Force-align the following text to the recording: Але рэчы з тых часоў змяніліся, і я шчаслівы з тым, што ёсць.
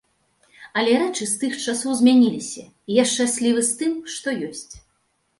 Але 0.79 0.93
рэчы 1.01 1.25
з 1.31 1.35
тых 1.41 1.57
часоў 1.65 1.91
змяніліся, 1.99 2.63
і 2.91 2.95
я 3.01 3.05
шчаслівы 3.11 3.61
з 3.69 3.77
тым, 3.83 3.93
што 4.15 4.33
ёсць. 4.49 4.73